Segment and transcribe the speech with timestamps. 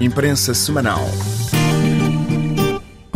[0.00, 1.35] Imprensa Semanal.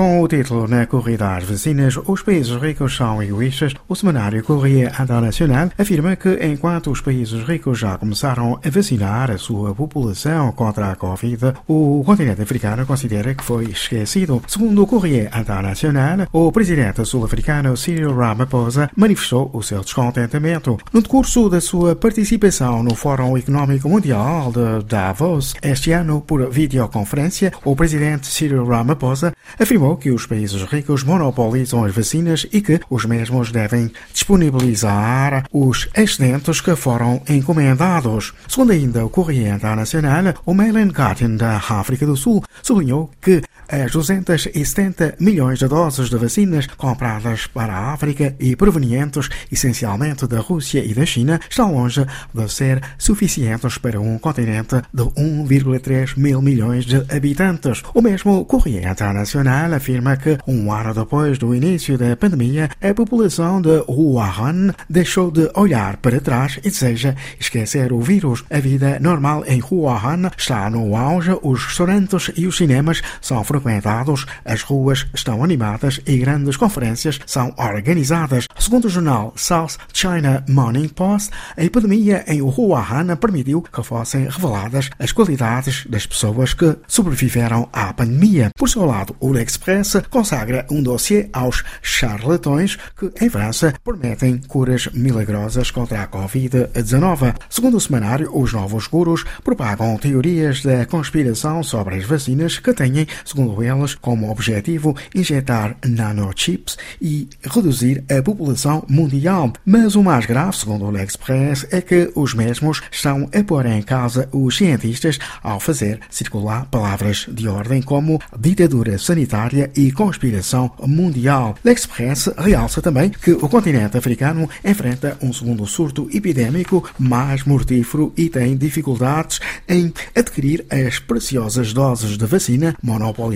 [0.00, 4.90] Com o título Na corrida às vacinas, os países ricos são egoístas, o semanário Correia
[4.98, 10.90] Internacional afirma que enquanto os países ricos já começaram a vacinar a sua população contra
[10.90, 14.42] a Covid, o continente africano considera que foi esquecido.
[14.48, 20.78] Segundo o Correia Internacional, o presidente sul-africano Cyril Ramaphosa manifestou o seu descontentamento.
[20.94, 27.52] No decurso da sua participação no Fórum Económico Mundial de Davos, este ano por videoconferência,
[27.66, 33.04] o presidente Cyril Ramaphosa afirmou que os países ricos monopolizam as vacinas e que os
[33.04, 38.32] mesmos devem disponibilizar os excedentes que foram encomendados.
[38.48, 43.92] Segundo ainda o Correio Internacional, o Mailen Garten da África do Sul sublinhou que as
[43.92, 50.84] 270 milhões de doses de vacinas compradas para a África e provenientes essencialmente da Rússia
[50.84, 56.84] e da China estão longe de ser suficientes para um continente de 1,3 mil milhões
[56.84, 57.82] de habitantes.
[57.94, 63.60] O mesmo Correio Internacional afirma que, um ano depois do início da pandemia, a população
[63.62, 68.44] de Wuhan deixou de olhar para trás e deseja esquecer o vírus.
[68.50, 74.26] A vida normal em Wuhan está no auge, os restaurantes e os cinemas são frequentados,
[74.44, 78.46] as ruas estão animadas e grandes conferências são organizadas.
[78.58, 84.90] Segundo o jornal South China Morning Post, a epidemia em Wuhan permitiu que fossem reveladas
[84.98, 88.50] as qualidades das pessoas que sobreviveram à pandemia.
[88.56, 94.38] Por seu lado, o Express Express consagra um dossiê aos charlatões que, em França, prometem
[94.38, 97.34] curas milagrosas contra a Covid-19.
[97.48, 103.06] Segundo o semanário, os novos gurus propagam teorias da conspiração sobre as vacinas que têm,
[103.24, 109.52] segundo eles, como objetivo injetar nanochips e reduzir a população mundial.
[109.64, 113.82] Mas o mais grave, segundo o L'Express, é que os mesmos estão a pôr em
[113.82, 121.54] causa os cientistas ao fazer circular palavras de ordem como ditadura sanitária e conspiração mundial.
[121.64, 128.28] L'Express realça também que o continente africano enfrenta um segundo surto epidémico mais mortífero e
[128.28, 132.76] tem dificuldades em adquirir as preciosas doses de vacina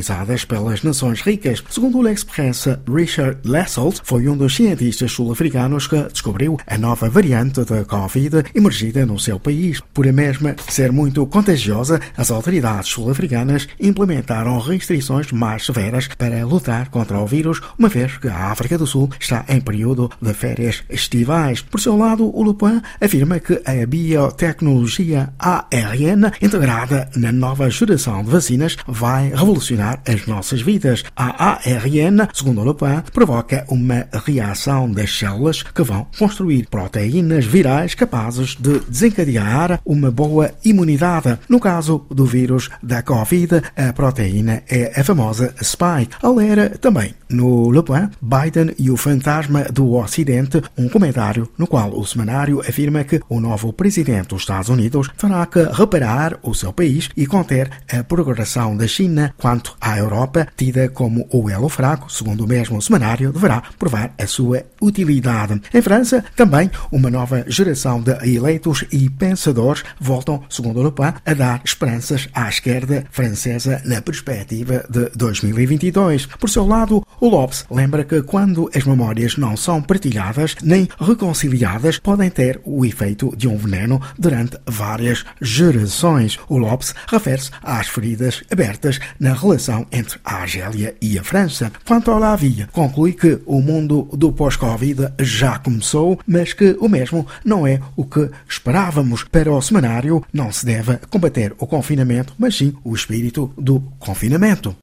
[0.04, 1.64] monopolizadas pelas nações ricas.
[1.70, 7.64] Segundo o L'Express, Richard Lesselt foi um dos cientistas sul-africanos que descobriu a nova variante
[7.64, 9.80] da Covid emergida no seu país.
[9.92, 16.90] Por a mesma ser muito contagiosa, as autoridades sul-africanas implementaram restrições mais severas para lutar
[16.90, 20.82] contra o vírus, uma vez que a África do Sul está em período de férias
[20.90, 21.62] estivais.
[21.62, 28.30] Por seu lado, o Lupin afirma que a biotecnologia ARN integrada na nova geração de
[28.30, 31.04] vacinas vai revolucionar as nossas vidas.
[31.16, 37.94] A ARN, segundo o Lupin, provoca uma reação das células que vão construir proteínas virais
[37.94, 41.38] capazes de desencadear uma boa imunidade.
[41.48, 46.16] No caso do vírus da Covid, a proteína é a famosa spike.
[46.22, 51.98] Alera também no Le Point, Biden e o fantasma do Ocidente, um comentário no qual
[51.98, 56.72] o semanário afirma que o novo presidente dos Estados Unidos terá que reparar o seu
[56.72, 62.10] país e conter a progressão da China quanto à Europa, tida como o elo fraco,
[62.10, 65.60] segundo o mesmo semanário, deverá provar a sua utilidade.
[65.72, 71.34] Em França, também uma nova geração de eleitos e pensadores voltam, segundo Le Point, a
[71.34, 76.26] dar esperanças à esquerda francesa na perspectiva de 2022.
[76.26, 81.98] Por seu lado, o Lopes lembra que quando as memórias não são partilhadas nem reconciliadas,
[81.98, 86.38] podem ter o efeito de um veneno durante várias gerações.
[86.48, 91.72] O Lopes refere-se às feridas abertas na relação entre a Argélia e a França.
[92.06, 97.80] Lavia, conclui que o mundo do pós-Covid já começou, mas que o mesmo não é
[97.96, 99.24] o que esperávamos.
[99.24, 104.72] Para o semanário, não se deve combater o confinamento, mas sim o espírito do confinamento.